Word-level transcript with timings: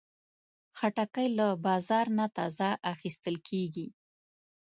خټکی 0.77 1.27
له 1.37 1.47
بازار 1.65 2.05
نه 2.17 2.25
تازه 2.37 2.67
اخیستل 2.93 3.35
کېږي. 3.47 3.87